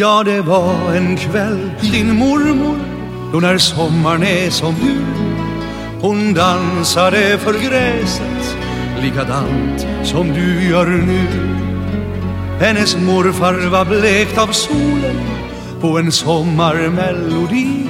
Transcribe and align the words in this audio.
Ja, 0.00 0.22
det 0.24 0.40
var 0.40 0.94
en 0.96 1.16
kväll 1.16 1.70
din 1.80 2.16
mormor 2.16 2.78
då 3.32 3.40
när 3.40 3.58
sommaren 3.58 4.22
är 4.22 4.50
som 4.50 4.74
du 4.74 4.96
hon 6.00 6.34
dansade 6.34 7.38
för 7.38 7.52
gräset 7.52 8.56
likadant 9.02 9.86
som 10.02 10.32
du 10.32 10.70
gör 10.70 10.86
nu. 10.86 11.26
Hennes 12.60 12.96
morfar 12.96 13.68
var 13.68 13.84
blekt 13.84 14.38
av 14.38 14.46
solen 14.46 15.20
på 15.80 15.98
en 15.98 16.12
sommarmelodi. 16.12 17.86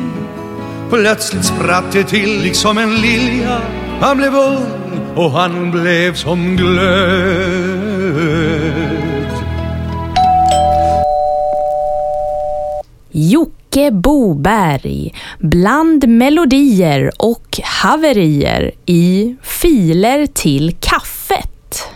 Plötsligt 0.91 1.45
spratt 1.45 1.93
det 1.93 2.05
till 2.05 2.41
liksom 2.43 2.79
en 2.79 2.95
lilja. 2.95 3.61
Han 4.01 4.17
blev 4.17 4.35
ung 4.35 5.15
och 5.17 5.31
han 5.31 5.71
blev 5.71 6.15
som 6.15 6.57
glöd. 6.57 7.88
Jocke 13.19 13.91
Boberg. 13.91 15.15
Bland 15.38 16.09
melodier 16.09 17.11
och 17.19 17.60
haverier 17.65 18.73
i 18.87 19.37
Filer 19.43 20.27
till 20.27 20.77
kaffet. 20.80 21.88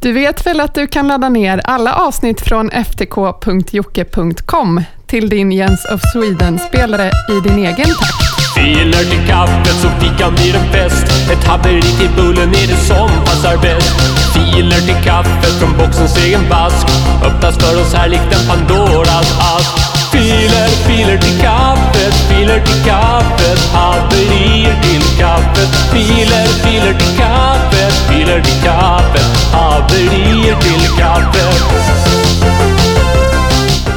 Du 0.00 0.12
vet 0.12 0.46
väl 0.46 0.60
att 0.60 0.74
du 0.74 0.86
kan 0.86 1.08
ladda 1.08 1.28
ner 1.28 1.60
alla 1.64 1.94
avsnitt 1.94 2.40
från 2.40 2.70
ftk.jocke.com 2.70 4.82
till 5.06 5.28
din 5.28 5.52
Jens 5.52 5.84
of 5.84 6.00
Sweden-spelare 6.12 7.10
i 7.30 7.40
din 7.48 7.58
egen 7.58 7.86
takt. 7.86 8.54
Filer 8.54 9.04
till 9.04 9.26
kaffet 9.28 9.74
så 9.82 9.88
fikan 9.88 10.34
blir 10.34 10.54
en 10.54 10.72
fest. 10.72 11.30
Ett 11.32 11.44
haveri 11.44 11.82
till 11.82 12.10
bullen 12.16 12.48
är 12.48 12.66
det 12.66 12.76
som 12.76 13.08
passar 13.24 13.56
bäst. 13.62 13.94
Filer 14.34 14.80
till 14.80 15.04
kaffet 15.04 15.60
från 15.60 15.72
boxens 15.78 16.24
egen 16.24 16.48
vask 16.50 16.86
Öppnas 17.24 17.56
för 17.56 17.80
oss 17.80 17.94
här 17.94 18.08
likt 18.08 18.22
en 18.22 18.48
Pandoras 18.48 19.38
ask 19.56 19.83
Filer, 20.14 20.68
filer 20.86 21.18
till 21.18 21.40
kaffet, 21.40 22.14
filer 22.28 22.60
till 22.60 22.84
kaffet 22.84 23.58
Haverier 23.72 24.82
till 24.82 25.18
kaffet 25.18 25.68
Filer, 25.92 26.46
filer 26.46 26.94
till 26.98 27.18
kaffet, 27.18 27.92
filer 28.08 28.42
till 28.42 28.62
kaffet 28.62 29.52
Haverier 29.52 30.56
till 30.60 30.98
kaffet 30.98 31.62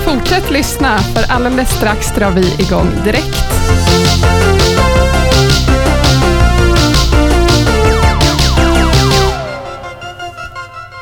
Fortsätt 0.06 0.52
lyssna, 0.52 0.98
för 0.98 1.34
alldeles 1.34 1.70
strax 1.70 2.12
drar 2.12 2.32
vi 2.32 2.56
igång 2.64 2.92
direkt. 3.04 3.44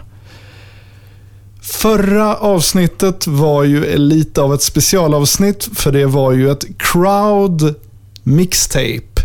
Förra 1.63 2.37
avsnittet 2.37 3.27
var 3.27 3.65
ju 3.65 3.99
lite 3.99 4.43
av 4.43 4.55
ett 4.55 4.63
specialavsnitt 4.63 5.69
för 5.75 5.93
det 5.93 6.07
var 6.07 6.33
ju 6.33 6.51
ett 6.51 6.65
crowd 6.79 7.75
mixtape. 8.23 9.23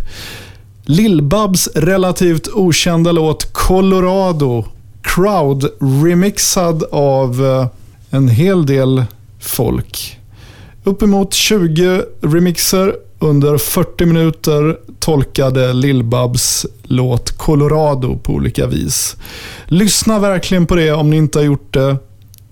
Lill-Babs 0.85 1.69
relativt 1.75 2.47
okända 2.47 3.11
låt 3.11 3.53
Colorado 3.53 4.65
crowd-remixad 5.03 6.83
av 6.91 7.45
eh, 7.45 7.67
en 8.09 8.27
hel 8.27 8.65
del 8.65 9.03
folk. 9.39 10.19
Uppemot 10.83 11.33
20 11.33 12.03
remixer 12.21 12.95
under 13.19 13.57
40 13.57 14.05
minuter 14.05 14.77
tolkade 14.99 15.73
Lill-Babs 15.73 16.65
låt 16.83 17.31
Colorado 17.37 18.17
på 18.17 18.33
olika 18.33 18.67
vis. 18.67 19.15
Lyssna 19.65 20.19
verkligen 20.19 20.65
på 20.65 20.75
det 20.75 20.91
om 20.91 21.09
ni 21.09 21.17
inte 21.17 21.39
har 21.39 21.43
gjort 21.43 21.73
det. 21.73 21.97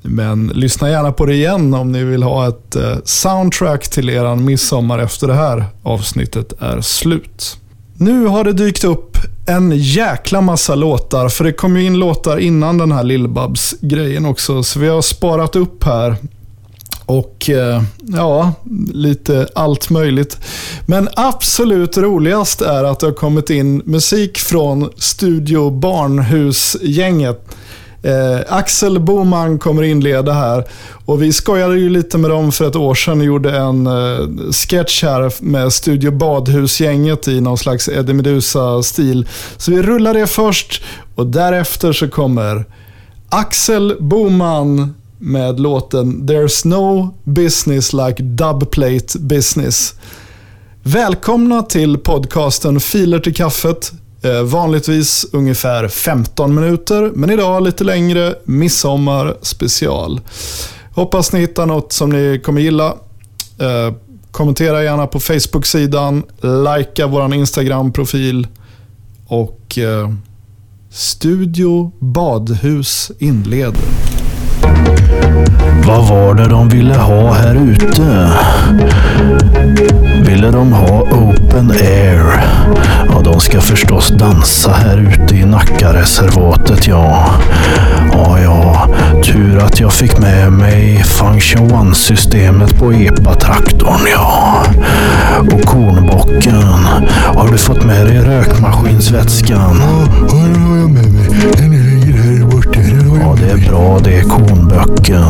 Men 0.01 0.47
lyssna 0.47 0.89
gärna 0.89 1.11
på 1.11 1.25
det 1.25 1.33
igen 1.33 1.73
om 1.73 1.91
ni 1.91 2.03
vill 2.03 2.23
ha 2.23 2.47
ett 2.47 2.75
eh, 2.75 2.97
soundtrack 3.03 3.87
till 3.87 4.09
eran 4.09 4.45
midsommar 4.45 4.99
efter 4.99 5.27
det 5.27 5.33
här 5.33 5.65
avsnittet 5.83 6.53
är 6.59 6.81
slut. 6.81 7.58
Nu 8.01 8.25
har 8.25 8.43
det 8.43 8.53
dykt 8.53 8.83
upp 8.83 9.17
en 9.45 9.71
jäkla 9.75 10.41
massa 10.41 10.75
låtar, 10.75 11.29
för 11.29 11.43
det 11.43 11.53
kom 11.53 11.77
ju 11.77 11.85
in 11.85 11.99
låtar 11.99 12.37
innan 12.37 12.77
den 12.77 12.91
här 12.91 13.03
Lill-Babs-grejen 13.03 14.25
också, 14.25 14.63
så 14.63 14.79
vi 14.79 14.87
har 14.87 15.01
sparat 15.01 15.55
upp 15.55 15.83
här. 15.83 16.15
Och 17.05 17.49
eh, 17.49 17.83
ja, 17.99 18.53
lite 18.93 19.47
allt 19.55 19.89
möjligt. 19.89 20.37
Men 20.85 21.09
absolut 21.15 21.97
roligast 21.97 22.61
är 22.61 22.83
att 22.83 22.99
det 22.99 23.07
har 23.07 23.13
kommit 23.13 23.49
in 23.49 23.81
musik 23.85 24.37
från 24.37 24.89
Studio 24.97 25.69
Barnhus-gänget. 25.69 27.55
Eh, 28.03 28.39
Axel 28.47 28.99
Boman 28.99 29.59
kommer 29.59 29.83
inleda 29.83 30.33
här. 30.33 30.63
Och 31.05 31.21
vi 31.21 31.33
skojade 31.33 31.79
ju 31.79 31.89
lite 31.89 32.17
med 32.17 32.29
dem 32.29 32.51
för 32.51 32.67
ett 32.67 32.75
år 32.75 32.95
sedan 32.95 33.19
och 33.19 33.25
gjorde 33.25 33.57
en 33.57 33.87
eh, 33.87 34.51
sketch 34.51 35.03
här 35.03 35.33
med 35.43 35.73
Studio 35.73 36.11
Badhus-gänget 36.11 37.27
i 37.27 37.41
någon 37.41 37.57
slags 37.57 37.89
Eddie 37.89 38.13
Meduza-stil. 38.13 39.27
Så 39.57 39.71
vi 39.71 39.81
rullar 39.81 40.13
det 40.13 40.27
först 40.27 40.83
och 41.15 41.27
därefter 41.27 41.93
så 41.93 42.09
kommer 42.09 42.65
Axel 43.29 43.95
Boman 43.99 44.95
med 45.17 45.59
låten 45.59 46.27
There's 46.27 46.67
no 46.67 47.13
business 47.23 47.93
like 47.93 48.23
dubplate 48.23 49.19
business. 49.19 49.93
Välkomna 50.83 51.61
till 51.61 51.97
podcasten 51.97 52.79
Filer 52.79 53.19
till 53.19 53.35
kaffet. 53.35 53.91
Eh, 54.21 54.43
vanligtvis 54.43 55.25
ungefär 55.31 55.87
15 55.87 56.55
minuter, 56.55 57.11
men 57.15 57.29
idag 57.29 57.63
lite 57.63 57.83
längre 57.83 58.35
midsommar 58.43 59.37
special. 59.41 60.21
Hoppas 60.91 61.33
ni 61.33 61.39
hittar 61.39 61.65
något 61.65 61.93
som 61.93 62.09
ni 62.09 62.41
kommer 62.43 62.61
gilla. 62.61 62.87
Eh, 63.59 63.93
kommentera 64.31 64.83
gärna 64.83 65.07
på 65.07 65.19
Facebook-sidan, 65.19 66.23
likea 66.41 67.07
vår 67.07 67.33
Instagram-profil 67.33 68.47
och 69.27 69.77
eh, 69.77 70.09
Studio 70.89 71.91
Badhus 71.99 73.11
inleder. 73.19 74.18
Vad 75.87 76.07
var 76.07 76.33
det 76.33 76.47
de 76.47 76.69
ville 76.69 76.95
ha 76.95 77.33
här 77.33 77.55
ute? 77.55 78.29
Ville 80.25 80.51
de 80.51 80.73
ha 80.73 81.01
open 81.01 81.71
air? 81.71 82.43
Ja, 83.09 83.21
de 83.23 83.39
ska 83.39 83.61
förstås 83.61 84.09
dansa 84.09 84.71
här 84.71 84.97
ute 84.97 85.35
i 85.35 85.45
Nackareservatet, 85.45 86.87
ja. 86.87 87.25
Ja, 88.11 88.39
ja, 88.39 88.87
tur 89.23 89.57
att 89.57 89.79
jag 89.79 89.93
fick 89.93 90.19
med 90.19 90.51
mig 90.51 91.03
Function 91.03 91.71
One-systemet 91.71 92.79
på 92.79 92.93
EPA-traktorn, 92.93 94.07
ja. 94.11 94.63
Och 95.51 95.61
kornbocken. 95.65 96.85
Har 97.35 97.51
du 97.51 97.57
fått 97.57 97.85
med 97.85 98.05
dig 98.05 98.17
rökmaskinsvätskan? 98.17 99.81
Ja, 99.81 100.35
den 100.35 100.61
har 100.61 100.77
jag 100.77 100.89
med 100.89 101.11
mig. 101.11 101.98
Ja, 103.19 103.35
det 103.39 103.51
är 103.51 103.69
bra 103.69 103.99
det, 104.03 104.21
kornböcken. 104.21 105.23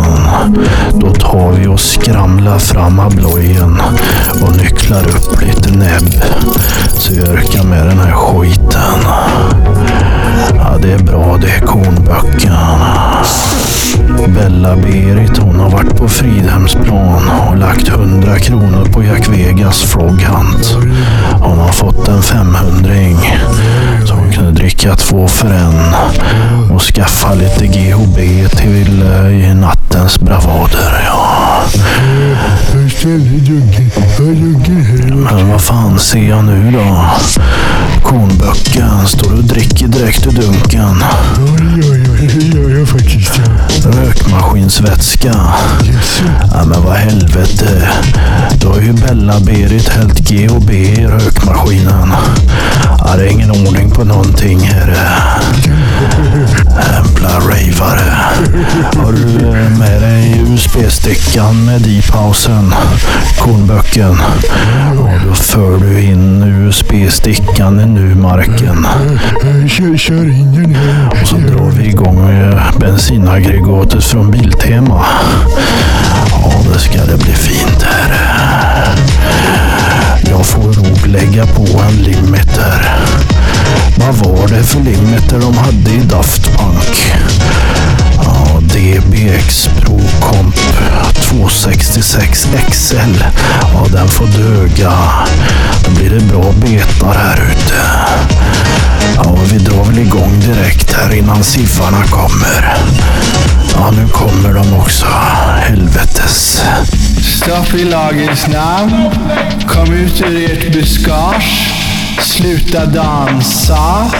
Då 0.93 1.13
tar 1.13 1.51
vi 1.51 1.67
och 1.67 1.79
skramlar 1.79 2.59
fram 2.59 2.99
ablojen 2.99 3.81
och 4.41 4.57
nycklar 4.57 5.03
upp 5.07 5.41
lite 5.41 5.71
näbb. 5.71 6.23
Så 6.93 7.13
vi 7.13 7.21
orkar 7.21 7.63
med 7.63 7.87
den 7.87 7.99
här 7.99 8.11
skiten. 8.11 8.99
Ja, 10.55 10.77
det 10.81 10.93
är 10.93 11.03
bra 11.03 11.37
det, 11.41 11.65
kornböcken. 11.65 12.53
Bella-Berit 14.27 15.37
hon 15.37 15.59
har 15.59 15.69
varit 15.69 15.97
på 15.97 16.07
Fridhemsplan 16.07 17.29
och 17.47 17.57
lagt 17.57 17.89
100 17.89 18.39
kronor 18.39 18.85
på 18.93 19.03
Jack 19.03 19.29
Vegas 19.29 19.81
Frog 19.81 20.21
Hunt. 20.21 20.77
Hon 21.41 21.57
har 21.59 21.71
fått 21.71 22.07
en 22.07 22.21
500 22.21 22.89
-ing 22.89 23.17
kunde 24.39 24.51
dricka 24.51 24.95
två 24.95 25.27
för 25.27 25.47
en 25.47 25.93
och 26.71 26.81
skaffa 26.81 27.33
lite 27.33 27.67
GHB 27.67 28.17
till 28.49 29.01
eh, 29.01 29.49
i 29.49 29.53
nattens 29.53 30.19
bravader. 30.19 31.03
Ja. 31.05 31.63
Men 35.31 35.49
vad 35.49 35.61
fan 35.61 35.99
ser 35.99 36.29
jag 36.29 36.45
nu 36.45 36.71
då? 36.71 37.05
Kornböcken, 38.03 39.07
står 39.07 39.29
du 39.29 39.37
och 39.37 39.43
dricker 39.43 39.87
direkt 39.87 40.27
ur 40.27 40.31
dunken? 40.31 41.03
Faktiskt. 42.91 43.41
Ja. 43.83 43.91
Rökmaskinsvätska. 43.91 45.33
Yes. 45.85 46.21
Ja 46.51 46.65
men 46.65 46.81
vad 46.83 46.95
helvete. 46.95 47.89
Då 48.61 48.69
har 48.69 48.79
ju 48.81 48.93
Bella-Berit 48.93 49.89
hällt 49.89 50.19
GHB 50.19 50.69
i 50.71 51.07
rökmaskinen. 51.07 52.13
Ja, 52.99 53.15
det 53.15 53.23
är 53.23 53.31
ingen 53.31 53.51
ordning 53.51 53.91
på 53.91 54.03
någonting 54.03 54.59
här. 54.59 54.97
Jävla 56.65 57.29
ravare. 57.29 58.15
Har 59.03 59.11
du 59.11 59.25
med 59.79 60.01
dig 60.01 60.43
USB-stickan 60.47 61.65
med 61.65 61.87
i-pausen? 61.87 62.73
Kornböcken. 63.39 64.17
Då 65.29 65.35
för 65.35 65.77
du 65.77 66.01
in 66.01 66.43
USB-stickan 66.43 67.79
i 67.79 67.85
nu-marken. 67.85 68.87
Kör, 69.67 69.97
kör 69.97 70.29
in 70.29 70.53
den. 70.53 70.75
Och 71.21 71.27
så 71.27 71.35
drar 71.35 71.71
vi 71.71 71.87
igång 71.87 72.29
eh, 72.29 72.79
bensinaggregatet 72.79 74.03
från 74.03 74.31
Biltema. 74.31 75.05
Ja, 76.31 76.53
det 76.73 76.79
ska 76.79 77.05
det 77.05 77.17
bli 77.17 77.33
fint 77.33 77.83
här. 77.83 78.13
Jag 80.29 80.45
får 80.45 80.63
nog 80.63 81.07
lägga 81.07 81.45
på 81.45 81.65
en 81.89 82.03
limiter. 82.03 82.95
Vad 83.97 84.15
var 84.15 84.47
det 84.47 84.63
för 84.63 84.79
limiter 84.79 85.39
de 85.39 85.57
hade 85.57 85.91
i 85.91 85.99
Daft 85.99 86.57
Punk? 86.57 87.13
Ja, 88.23 88.59
DBX 88.61 89.67
Pro 89.67 89.99
Comp 90.21 90.55
66XL, 91.59 93.23
Ja, 93.73 93.85
den 93.91 94.07
får 94.07 94.27
duga. 94.27 94.93
Då 95.85 95.91
blir 95.91 96.09
det 96.09 96.25
bra 96.25 96.51
betar 96.51 97.13
här 97.13 97.51
ute. 97.51 97.75
Ja, 99.15 99.35
vi 99.51 99.57
drar 99.57 99.83
väl 99.83 99.99
igång 99.99 100.39
direkt 100.39 100.93
här 100.93 101.15
innan 101.15 101.43
siffarna 101.43 102.03
kommer. 102.03 102.75
Ja, 103.75 103.91
nu 103.91 104.07
kommer 104.07 104.53
de 104.53 104.73
också. 104.73 105.05
Helvetes. 105.61 106.63
Stopp 107.21 107.73
i 107.73 107.83
lagens 107.83 108.47
namn. 108.47 109.09
Kom 109.67 109.93
ut 109.93 110.21
ur 110.21 110.51
ert 110.51 110.73
buskage. 110.73 111.73
Sluta 112.21 112.85
dansa. 112.85 114.11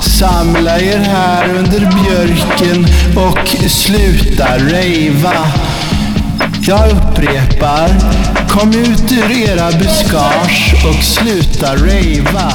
Samla 0.00 0.78
er 0.78 0.98
här 0.98 1.48
under 1.48 1.80
björken 1.80 2.86
och 3.16 3.56
sluta 3.68 4.58
rejva. 4.58 5.52
Jag 6.60 6.90
upprepar. 6.90 7.88
Kom 8.48 8.70
ut 8.70 9.12
ur 9.12 9.48
era 9.48 9.70
buskage 9.78 10.74
och 10.88 11.04
sluta 11.04 11.76
rava. 11.76 12.52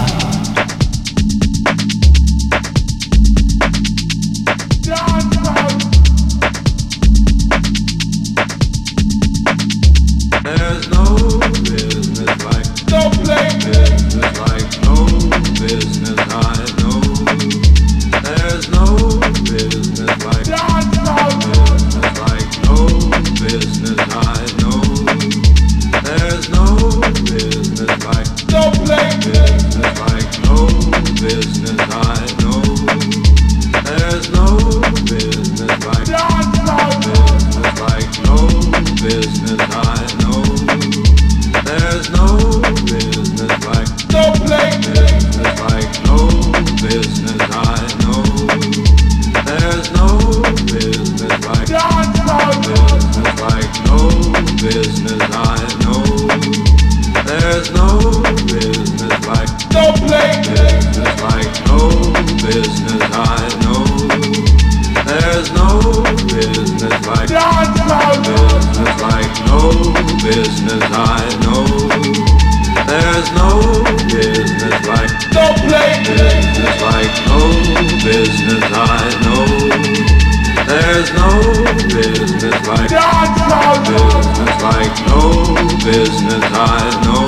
Business 85.87 86.43
I 86.51 86.83
know. 87.07 87.23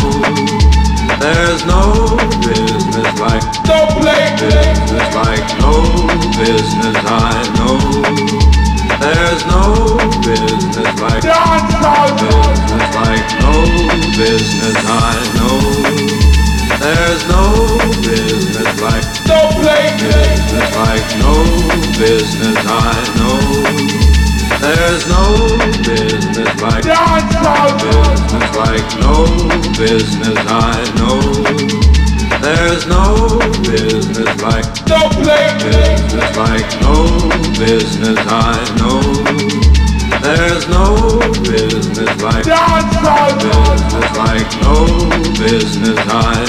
There's 1.24 1.64
no 1.64 1.96
business 2.44 3.12
like 3.24 3.46
no 3.64 3.80
play 3.96 4.36
business 4.36 5.08
like 5.16 5.48
no 5.64 5.76
business 6.36 6.98
I 7.08 7.40
know. 7.56 7.80
There's 9.00 9.44
no 9.48 9.64
business 10.28 10.92
like 11.00 11.24
no 11.24 12.04
business 12.20 12.88
like 13.00 13.28
no 13.40 13.56
business 14.20 14.80
I 14.92 15.16
know. 15.40 15.60
There's 16.84 17.24
no 17.32 17.44
business 18.04 18.72
like 18.84 19.08
no 19.24 19.40
play 19.64 19.88
business 20.04 20.70
like 20.76 21.08
no 21.24 21.36
business 21.96 22.60
I 22.68 23.00
know. 23.16 23.69
There's 24.70 25.08
no 25.10 25.58
business 25.82 26.62
like 26.62 26.86
no 26.86 27.02
business 27.82 28.56
like 28.56 28.86
no 29.02 29.26
business 29.74 30.38
I 30.46 30.78
know. 30.94 31.18
There's 32.40 32.86
no 32.86 33.40
business 33.66 34.30
like 34.44 34.70
no 34.86 35.10
business 35.26 36.38
like 36.38 36.70
no 36.86 36.94
business 37.58 38.20
I 38.30 38.62
know. 38.78 39.02
There's 40.22 40.68
no 40.70 41.18
business 41.50 42.22
like 42.22 42.46
no 42.46 43.26
business 43.42 44.18
like 44.22 44.52
no 44.62 44.86
business 45.40 45.98
I 46.06 46.49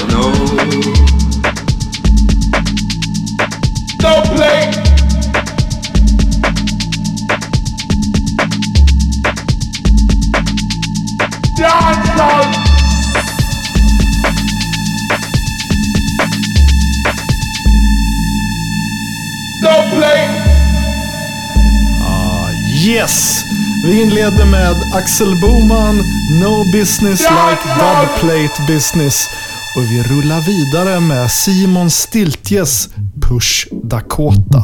Vi 24.31 24.35
inleder 24.35 24.51
med 24.51 24.75
Axel 24.95 25.35
Boman, 25.41 25.95
No 26.41 26.63
Business 26.79 27.19
Like 27.19 27.61
Dubplate 27.79 28.73
Business. 28.73 29.27
Och 29.75 29.83
vi 29.83 30.03
rullar 30.03 30.41
vidare 30.41 30.99
med 30.99 31.31
Simon 31.31 31.89
Stiltjes 31.89 32.89
Push 33.21 33.67
Dakota. 33.83 34.63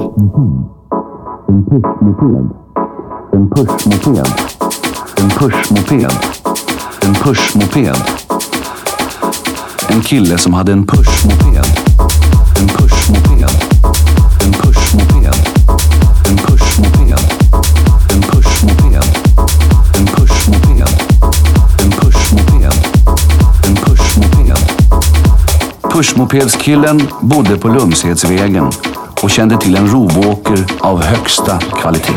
En 3.33 3.49
pushmoped. 3.55 4.21
En 5.17 5.29
pushmoped. 5.29 6.11
En 7.01 7.13
pushmoped. 7.15 7.95
En 9.89 10.01
kille 10.01 10.37
som 10.37 10.53
hade 10.53 10.71
en 10.71 10.87
pushmoped. 10.87 11.65
En 12.59 12.67
pushmoped. 12.67 13.26
Kursmopedskillen 25.97 27.01
bodde 27.21 27.57
på 27.57 27.67
Lundshedsvägen 27.67 28.71
och 29.23 29.29
kände 29.29 29.57
till 29.57 29.75
en 29.75 29.87
rovåker 29.87 30.65
av 30.79 31.03
högsta 31.03 31.59
kvalitet. 31.59 32.13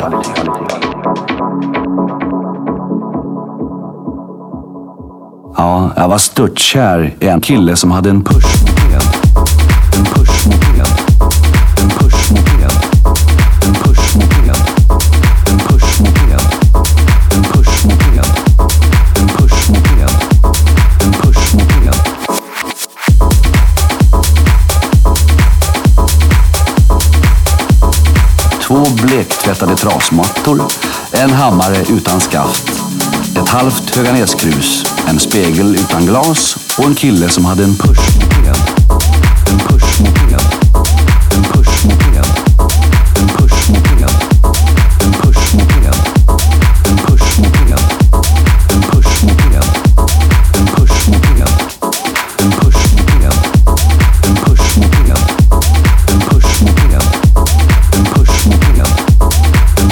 Ja, 5.56 5.90
jag 5.96 6.08
var 6.08 6.18
störtkär 6.18 7.16
i 7.20 7.28
en 7.28 7.40
kille 7.40 7.76
som 7.76 7.90
hade 7.90 8.10
en 8.10 8.24
pushmoped. 8.24 8.79
Gräsmattor, 29.50 30.62
en 31.12 31.30
hammare 31.30 31.84
utan 31.90 32.20
skaft, 32.20 32.82
ett 33.36 33.48
halvt 33.48 33.96
Höganäskrus, 33.96 34.84
en 35.08 35.20
spegel 35.20 35.74
utan 35.74 36.06
glas 36.06 36.56
och 36.78 36.84
en 36.84 36.94
kille 36.94 37.28
som 37.28 37.44
hade 37.44 37.64
en 37.64 37.76
push. 37.76 38.09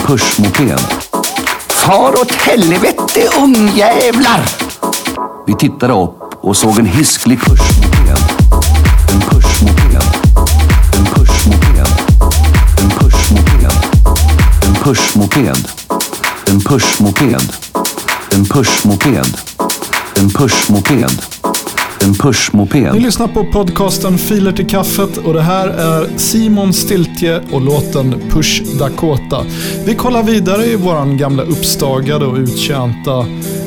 Pushmoped. 0.08 0.80
Far 1.68 2.20
åt 2.20 2.32
helvete 2.32 3.28
ungjävlar! 3.44 4.40
Vi 5.46 5.54
tittade 5.54 5.92
upp 5.92 6.44
och 6.44 6.56
såg 6.56 6.78
en 6.78 6.86
hisklig 6.86 7.40
pushmoped. 7.40 8.16
En 9.08 9.20
pushmoped. 9.20 10.02
En 10.92 11.04
pushmoped. 11.04 11.86
En 12.78 12.90
pushmoped. 12.90 13.66
En 14.62 14.74
pushmoped. 14.84 15.68
En 16.46 16.60
pushmoped. 16.60 17.54
En 18.30 18.44
pushmoped. 18.44 19.24
En 20.16 20.30
pushmoped. 20.30 21.10
En 21.10 21.27
ni 22.00 22.14
pushmoped. 22.14 23.02
lyssnar 23.02 23.28
på 23.28 23.44
podcasten 23.44 24.18
Filer 24.18 24.52
till 24.52 24.66
kaffet 24.66 25.16
och 25.16 25.34
det 25.34 25.42
här 25.42 25.68
är 25.68 26.18
Simon 26.18 26.72
Stiltje 26.72 27.40
och 27.50 27.60
låten 27.60 28.14
Push 28.30 28.62
Dakota. 28.78 29.44
Vi 29.84 29.94
kollar 29.94 30.22
vidare 30.22 30.64
i 30.64 30.76
våran 30.76 31.16
gamla 31.16 31.42
uppstagade 31.42 32.26
och 32.26 32.36
uttjänta 32.36 33.16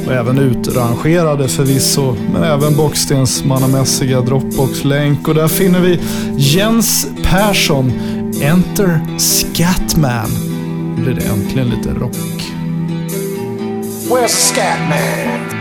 och 0.06 0.14
även 0.14 0.40
utrangerade 0.40 1.48
förvisso, 1.48 2.16
men 2.34 2.44
även 2.44 2.76
bockstensmannamässiga 2.76 4.22
Dropbox-länk 4.22 5.28
och 5.28 5.36
där 5.36 5.48
finner 5.48 5.80
vi 5.80 6.00
Jens 6.38 7.08
Persson, 7.24 7.92
Enter 8.42 9.00
Scatman. 9.18 10.30
Nu 10.98 11.04
blir 11.04 11.14
det 11.14 11.22
äntligen 11.22 11.70
lite 11.70 11.90
rock. 11.90 12.16
Where's 14.10 15.61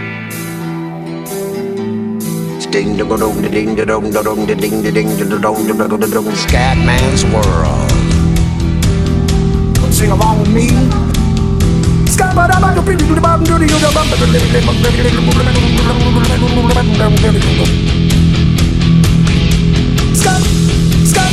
ding 2.71 2.97
da 2.97 3.05
dong 3.05 3.43
da 3.43 3.49
ding 3.49 3.75
da 3.75 3.85
dong 3.85 4.11
da 4.13 4.23
dong 4.23 4.47
da 4.47 4.55
ding 4.55 4.83
da 4.83 4.91
ding 4.91 5.11
da 5.19 5.25
dong 5.39 5.67
da 5.67 5.75
dong 5.75 6.01
da 6.01 6.07
dong 6.07 6.31
Scatman's 6.37 7.25
world. 7.33 7.91
Sing 9.93 10.11
along 10.11 10.39
with 10.41 10.55
me. 10.55 10.69
Scott, 20.15 20.43
Scott. 21.11 21.33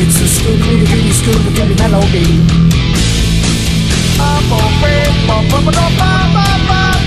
It's 0.00 0.16
a 0.20 0.26
scooby 0.34 0.86
doo 0.88 1.12
scooby 1.18 1.50
doo 1.56 1.74
melody. 1.76 2.26
I'm 4.20 4.52
a 4.52 4.60
red, 4.82 5.12
ba 5.26 5.36
ba 5.50 5.58
ba 5.66 5.86
ba 5.98 6.10
ba 6.34 6.46
ba. 6.68 6.99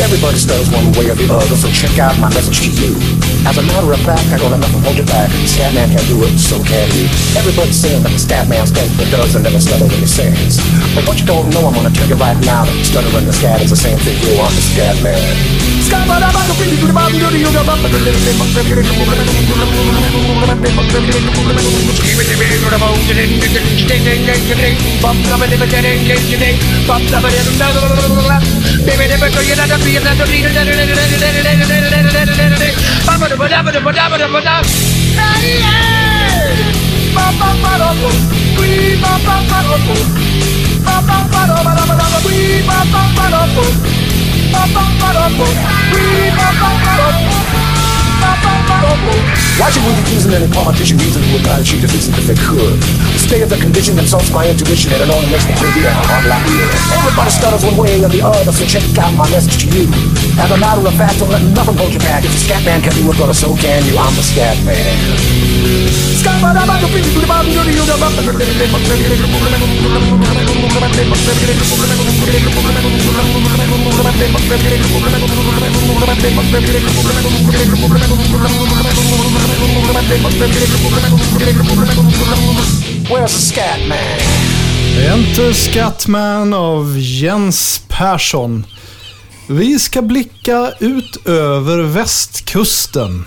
Everybody 0.00 0.38
stutters 0.40 0.72
one 0.72 0.90
way 0.96 1.12
or 1.12 1.16
the 1.16 1.28
other, 1.28 1.56
so 1.56 1.68
check 1.70 1.98
out 2.00 2.16
my 2.18 2.32
message 2.32 2.64
to 2.64 2.70
you. 2.72 2.96
As 3.44 3.56
a 3.56 3.64
matter 3.64 3.92
of 3.92 4.00
fact, 4.00 4.24
I 4.32 4.40
don't 4.40 4.50
have 4.50 4.60
nothing 4.60 4.80
hold 4.80 4.96
you 4.96 5.04
back. 5.04 5.28
Statman 5.44 5.92
can 5.92 6.04
do 6.08 6.24
it, 6.24 6.36
so 6.40 6.56
can 6.64 6.88
you. 6.96 7.04
Everybody's 7.36 7.76
saying 7.76 8.02
that 8.02 8.12
the 8.12 8.20
Statman 8.20 8.64
stands 8.66 8.96
but 8.96 9.08
does 9.12 9.36
and 9.36 9.44
never 9.44 9.60
stutter 9.60 9.84
when 9.84 10.00
he 10.00 10.08
sings. 10.08 10.56
But 10.96 11.04
what 11.04 11.20
you 11.20 11.26
don't 11.26 11.48
know, 11.52 11.68
I'm 11.68 11.74
gonna 11.76 11.92
tell 11.92 12.08
you 12.08 12.16
right 12.16 12.38
now 12.48 12.64
that 12.64 12.76
stutter 12.84 13.10
the 13.12 13.32
scat 13.32 13.60
is 13.62 13.70
the 13.70 13.76
same 13.76 13.98
thing. 13.98 14.16
You 14.24 14.40
are 14.40 14.50
the 14.50 14.70
Bye. 45.52 45.79
Why 49.60 49.68
should 49.68 49.84
we 49.84 49.92
be 49.92 50.16
using 50.16 50.32
any 50.32 50.48
politician 50.48 50.96
reason 50.96 51.20
who 51.20 51.36
would 51.36 51.44
try 51.44 51.60
to 51.60 51.64
cheat 51.64 51.84
if 51.84 51.92
if 51.92 52.24
they 52.24 52.38
could? 52.48 52.80
The 52.80 53.20
state 53.20 53.44
of 53.44 53.52
the 53.52 53.60
condition 53.60 53.92
insults 54.00 54.32
my 54.32 54.48
intuition 54.48 54.88
and 54.96 55.04
it 55.04 55.12
only 55.12 55.28
makes 55.28 55.44
me 55.44 55.52
feel 55.52 55.84
a 55.84 55.92
hard. 55.92 56.24
Everybody 56.96 57.28
stutters 57.28 57.60
one 57.68 57.76
way 57.76 58.00
or 58.00 58.08
the 58.08 58.24
other, 58.24 58.56
so 58.56 58.64
check 58.64 58.80
out 58.96 59.12
my 59.20 59.28
message 59.28 59.60
to 59.60 59.68
you. 59.68 59.84
As 60.40 60.48
a 60.48 60.56
matter 60.56 60.80
of 60.80 60.96
fact, 60.96 61.20
don't 61.20 61.28
let 61.28 61.44
nothing 61.52 61.76
hold 61.76 61.92
you 61.92 62.00
back. 62.00 62.24
If 62.24 62.32
the 62.32 62.40
scat 62.40 62.64
man 62.64 62.80
can 62.80 62.96
do 62.96 63.04
it, 63.04 63.16
brother, 63.20 63.36
so 63.36 63.52
can 63.52 63.84
you. 63.84 64.00
I'm 64.00 64.16
the 64.16 64.24
scat 64.24 64.56
man. 64.64 64.96
Where's 83.10 83.32
the 83.32 83.54
scat 83.54 83.88
man? 83.88 83.98
Enter 85.12 85.52
Scatman 85.52 86.54
av 86.54 86.98
Jens 86.98 87.82
Persson. 87.88 88.66
Vi 89.46 89.78
ska 89.78 90.02
blicka 90.02 90.72
ut 90.80 91.26
över 91.26 91.82
västkusten. 91.82 93.24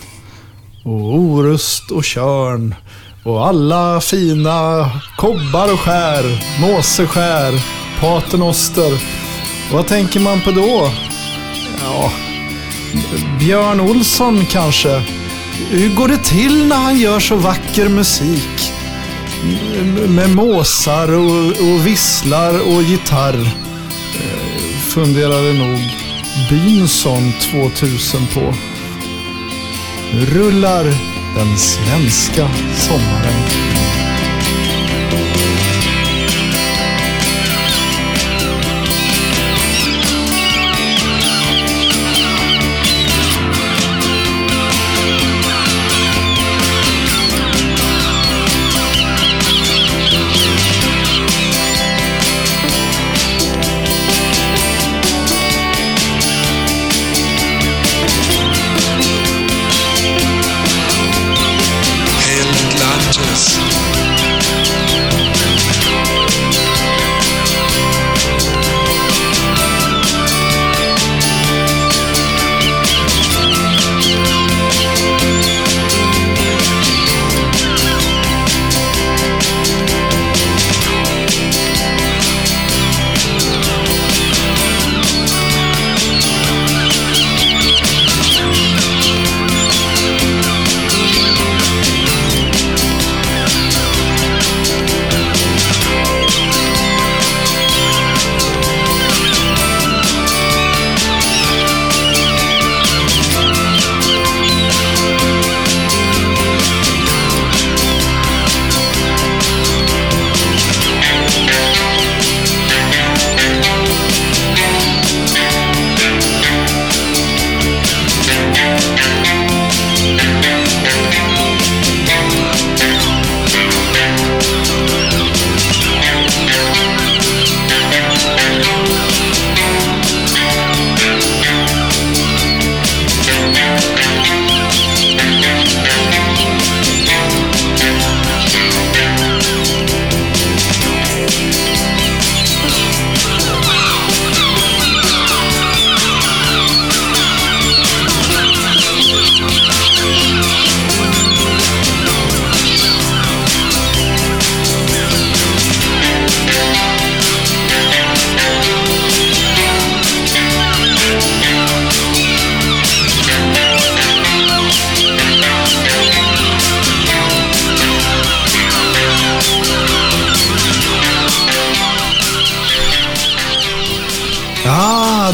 Och 0.83 1.15
Orust 1.15 1.91
och 1.91 2.03
Körn. 2.03 2.75
Och 3.23 3.47
alla 3.47 4.01
fina 4.01 4.89
kobbar 5.17 5.73
och 5.73 5.79
skär, 5.79 6.43
måseskär, 6.61 7.61
paternoster. 7.99 9.01
Vad 9.73 9.87
tänker 9.87 10.19
man 10.19 10.41
på 10.41 10.51
då? 10.51 10.91
Ja, 11.81 12.11
Björn 13.39 13.79
Olsson 13.79 14.45
kanske. 14.45 15.03
Hur 15.69 15.95
går 15.95 16.07
det 16.07 16.17
till 16.17 16.67
när 16.67 16.75
han 16.75 16.99
gör 16.99 17.19
så 17.19 17.35
vacker 17.35 17.89
musik? 17.89 18.73
med 20.07 20.29
måsar 20.29 21.13
och, 21.13 21.47
och 21.47 21.87
visslar 21.87 22.75
och 22.75 22.83
gitarr. 22.83 23.39
Eh, 24.15 24.77
funderade 24.79 25.53
nog 25.53 25.79
Bynson 26.49 27.33
2000 27.51 28.27
på. 28.27 28.53
Nu 30.13 30.25
rullar 30.25 30.83
den 31.35 31.57
svenska 31.57 32.49
sommaren. 32.77 33.62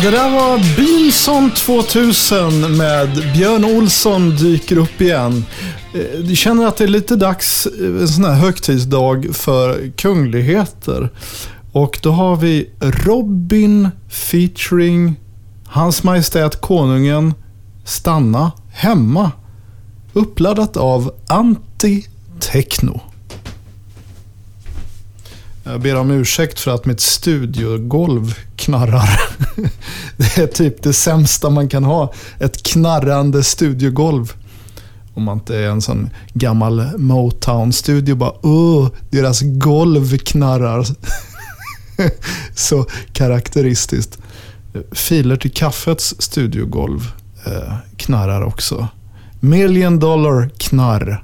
det 0.02 0.12
där 0.12 0.30
var 0.30 0.76
Bilson 0.78 1.52
2000 1.52 2.78
med 2.78 3.10
Björn 3.34 3.66
Olsson 3.66 4.30
dyker 4.36 4.78
upp 4.78 5.02
igen. 5.02 5.46
Eh, 5.94 6.02
Jag 6.20 6.38
känner 6.38 6.68
att 6.68 6.78
det 6.78 6.84
är 6.84 6.88
lite 6.88 7.16
dags, 7.16 7.66
eh, 7.66 7.86
en 8.02 8.08
sån 8.08 8.26
här 8.26 8.34
högtidsdag 8.34 9.28
för 9.34 9.92
kungligheter. 9.96 11.10
Och 11.72 12.00
då 12.02 12.12
har 12.12 12.36
vi 12.36 12.70
Robin 12.80 13.90
featuring 14.10 15.16
Hans 15.68 16.04
Majestät 16.04 16.62
Konungen 16.62 17.34
Stanna 17.86 18.52
Hemma. 18.72 19.32
Uppladdat 20.14 20.78
av 20.78 21.12
Anti 21.28 22.06
Techno. 22.40 23.02
Jag 25.70 25.82
ber 25.82 25.96
om 25.96 26.12
ursäkt 26.12 26.60
för 26.60 26.72
att 26.72 26.86
mitt 26.86 27.00
studiogolv 27.00 28.36
knarrar. 28.56 29.22
Det 30.18 30.38
är 30.38 30.48
typ 30.48 30.84
det 30.84 30.94
sämsta 30.94 31.50
man 31.50 31.70
kan 31.70 31.84
ha. 31.84 32.14
Ett 32.40 32.64
knarrande 32.64 33.44
studiogolv. 33.44 34.34
Om 35.14 35.24
man 35.24 35.38
inte 35.38 35.58
är 35.58 35.68
en 35.68 35.82
sån 35.82 36.10
gammal 36.34 36.98
Motown-studio. 36.98 38.16
Bara 38.16 38.34
åh, 38.42 38.90
deras 39.10 39.42
golv 39.42 40.18
knarrar. 40.18 40.86
Så 42.56 42.86
karaktäristiskt. 43.14 44.18
Filer 44.92 45.36
till 45.36 45.52
kaffets 45.52 46.16
studiogolv 46.20 47.12
eh, 47.46 47.74
knarrar 47.98 48.42
också. 48.42 48.88
Million 49.40 50.00
dollar 50.00 50.50
knarr. 50.58 51.24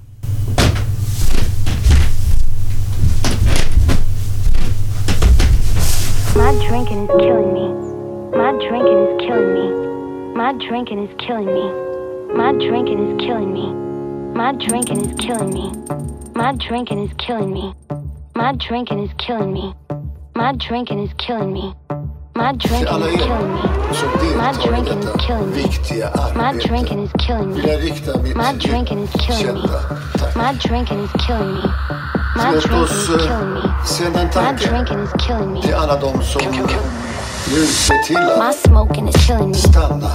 drinking 6.76 7.04
is 7.04 7.10
killing 7.22 7.54
me. 7.54 8.38
My 8.38 8.52
drinking 8.52 8.98
is 8.98 9.22
killing 9.22 9.54
me. 9.54 10.36
My 10.36 10.52
drinking 10.52 11.08
is 11.08 11.16
killing 11.18 11.54
me. 11.54 11.72
My 12.36 12.52
drinking 12.52 13.00
is 13.00 13.26
killing 13.26 13.54
me. 13.54 13.74
My 14.36 14.52
drinking 14.52 15.00
is 15.00 15.14
killing 15.18 15.54
me. 15.54 15.72
My 16.36 16.52
drinking 16.60 17.00
is 17.00 17.14
killing 17.18 17.54
me. 17.54 17.74
My 18.36 18.52
drinking 18.60 19.00
is 19.00 19.12
killing 19.18 19.54
me. 19.54 19.74
My 20.36 20.52
drinking 20.52 21.00
is 21.00 21.14
killing 21.18 21.54
me. 21.54 21.74
My 22.36 22.52
drinking 22.52 23.00
is 23.00 23.24
killing 23.24 23.56
me. 23.56 23.62
My 24.36 24.52
drinking 24.62 25.00
is 25.00 25.16
killing 25.26 25.54
me. 25.56 25.62
My 26.36 26.54
drinking 26.60 27.00
is 27.00 27.12
killing 27.14 27.54
me. 27.54 28.34
My 28.34 28.54
drinking 28.60 29.00
is 29.00 29.12
killing 29.14 29.56
me. 29.56 29.70
My 30.36 30.58
drinking 30.60 31.00
is 31.00 31.12
killing 31.26 31.54
me. 31.54 32.05
My 32.36 32.52
se 33.86 34.00
is 35.04 35.12
killing 35.20 35.54
me. 35.54 35.62
My 35.62 35.96
de 36.00 36.24
som 36.24 36.42
nu 37.50 37.66
ser 37.66 38.04
till 38.04 38.18
att 38.18 38.56
stanna 39.56 40.12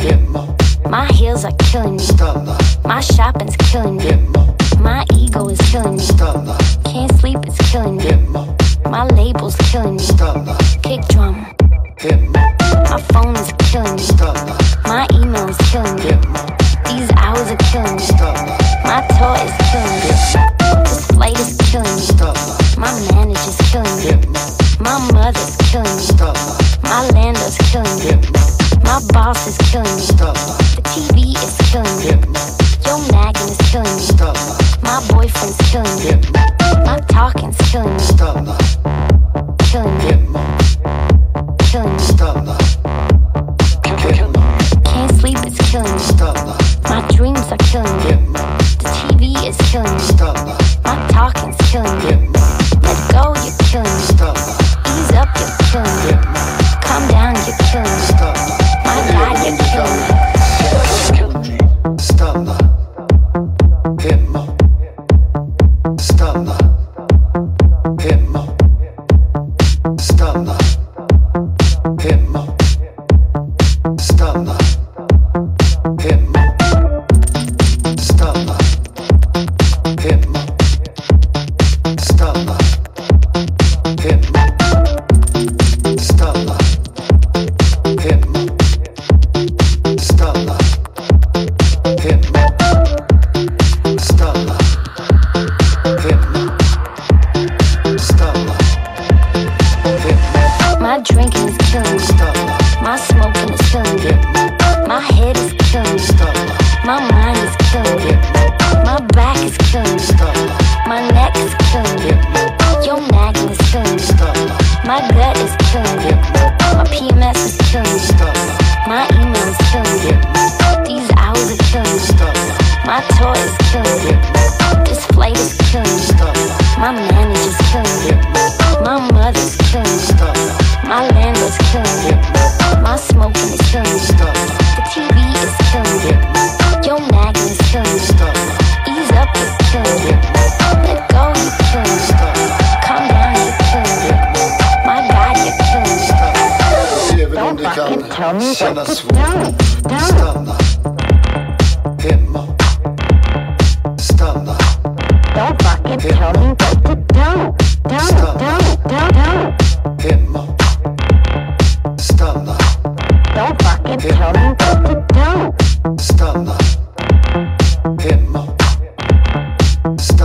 hemma. 0.00 0.46
My 0.90 1.06
heels 1.12 1.44
are 1.44 1.56
killing 1.58 1.96
me. 1.96 2.02
My 2.84 3.02
shopping's 3.02 3.56
killing 3.56 3.96
me. 3.96 4.04
Hemma. 4.04 4.46
My 4.80 5.04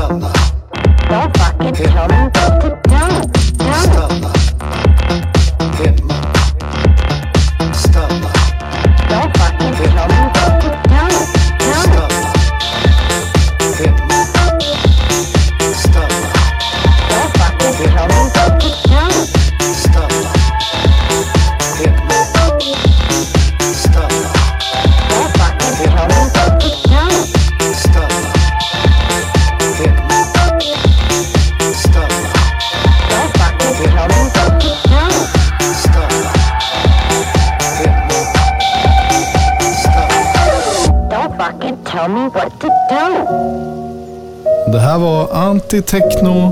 Don't 0.07 1.35
fucking 1.35 1.73
kill 1.73 2.07
me. 2.09 2.24
Var 45.75 45.81
Techno, 45.81 46.51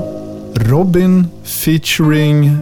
Robin 0.54 1.26
featuring 1.44 2.58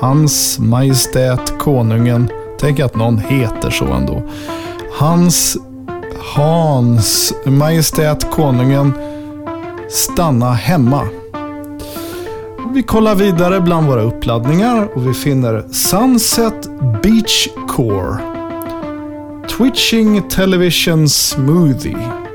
Hans 0.00 0.58
Majestät 0.58 1.58
Konungen. 1.58 2.30
Tänk 2.60 2.80
att 2.80 2.96
någon 2.96 3.18
heter 3.18 3.70
så 3.70 3.84
ändå. 3.84 4.22
Hans 4.92 5.56
Hans 6.34 7.34
Majestät 7.46 8.30
Konungen 8.30 8.92
Stanna 9.88 10.52
hemma. 10.52 11.08
Vi 12.74 12.82
kollar 12.82 13.14
vidare 13.14 13.60
bland 13.60 13.86
våra 13.86 14.02
uppladdningar 14.02 14.88
och 14.94 15.06
vi 15.06 15.14
finner 15.14 15.64
Sunset 15.72 16.68
Beach 17.02 17.48
Core. 17.68 18.18
Twitching 19.48 20.28
Television 20.28 21.08
Smoothie. 21.08 22.27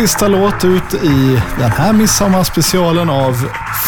Sista 0.00 0.28
låt 0.28 0.64
ut 0.64 0.94
i 0.94 1.40
den 1.58 1.70
här 1.70 1.92
midsommarspecialen 1.92 3.10
av 3.10 3.34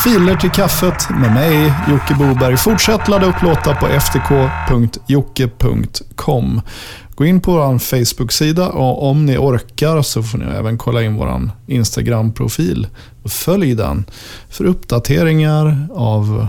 Filer 0.05 0.37
till 0.37 0.51
kaffet 0.51 1.11
med 1.11 1.33
mig, 1.33 1.72
Jocke 1.90 2.14
Boberg. 2.14 2.57
Fortsätt 2.57 3.09
ladda 3.09 3.27
upp 3.27 3.42
låtar 3.42 3.75
på 3.75 3.87
ftk.jocke.com. 3.87 5.01
Gå 7.14 7.25
in 7.25 7.40
på 7.40 7.53
vår 7.53 7.79
Facebook-sida 7.79 8.68
och 8.68 9.11
om 9.11 9.27
ni 9.27 9.37
orkar 9.38 10.03
så 10.03 10.22
får 10.22 10.38
ni 10.38 10.44
även 10.44 10.79
kolla 10.79 11.03
in 11.03 11.14
vår 11.14 11.51
Instagram-profil. 11.66 12.87
Följ 13.25 13.75
den 13.75 14.05
för 14.51 14.64
uppdateringar 14.64 15.88
av 15.94 16.48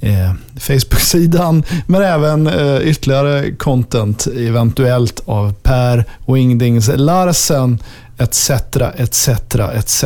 eh, 0.00 0.32
Facebook-sidan, 0.60 1.62
men 1.86 2.02
även 2.02 2.46
eh, 2.46 2.88
ytterligare 2.88 3.52
content 3.56 4.26
eventuellt 4.26 5.22
av 5.24 5.52
Per 5.52 6.04
Wingdings 6.26 6.90
Larsen 6.96 7.78
etc, 8.18 8.50
etc, 8.96 9.28
etc. 9.74 10.04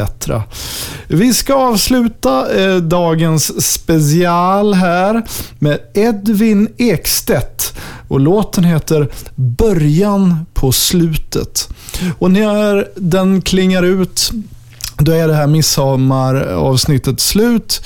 Vi 1.09 1.35
ska 1.35 1.55
avsluta 1.55 2.61
eh, 2.61 2.77
dagens 2.77 3.73
special 3.73 4.75
här 4.75 5.23
med 5.59 5.79
Edvin 5.94 6.68
Ekstedt 6.77 7.75
och 8.09 8.20
låten 8.20 8.64
heter 8.64 9.09
Början 9.35 10.46
på 10.55 10.73
slutet. 10.73 11.68
Och 12.18 12.31
när 12.31 12.88
den 12.96 13.42
klingar 13.42 13.83
ut, 13.83 14.31
då 14.99 15.12
är 15.12 15.29
det 15.29 15.35
här 15.35 15.46
midsommaravsnittet 15.46 17.20
slut. 17.20 17.83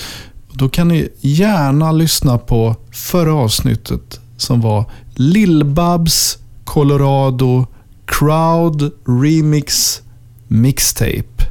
Då 0.53 0.69
kan 0.69 0.89
ni 0.89 1.09
gärna 1.21 1.93
lyssna 1.93 2.39
på 2.39 2.77
förra 2.93 3.35
avsnittet 3.35 4.21
som 4.37 4.61
var 4.61 4.85
Lill-Babs 5.15 6.39
Colorado 6.65 7.67
Crowd 8.07 8.93
Remix 9.07 10.01
Mixtape. 10.49 11.45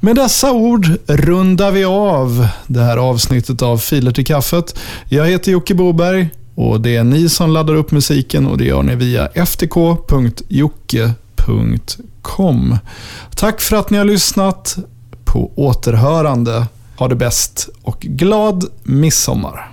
Med 0.00 0.16
dessa 0.16 0.52
ord 0.52 0.86
rundar 1.06 1.70
vi 1.70 1.84
av 1.84 2.48
det 2.66 2.80
här 2.80 2.96
avsnittet 2.96 3.62
av 3.62 3.78
Filer 3.78 4.12
till 4.12 4.26
kaffet. 4.26 4.78
Jag 5.08 5.26
heter 5.26 5.52
Jocke 5.52 5.74
Boberg 5.74 6.28
och 6.54 6.80
det 6.80 6.96
är 6.96 7.04
ni 7.04 7.28
som 7.28 7.50
laddar 7.50 7.74
upp 7.74 7.90
musiken 7.90 8.46
och 8.46 8.58
det 8.58 8.64
gör 8.64 8.82
ni 8.82 8.94
via 8.94 9.28
ftk.jocke.com. 9.28 10.38
Tack 13.36 13.60
för 13.60 13.76
att 13.76 13.90
ni 13.90 13.98
har 13.98 14.04
lyssnat. 14.04 14.78
På 15.24 15.52
återhörande. 15.56 16.66
Ha 16.98 17.08
det 17.08 17.16
bäst 17.16 17.68
och 17.82 18.00
glad 18.00 18.64
midsommar. 18.82 19.70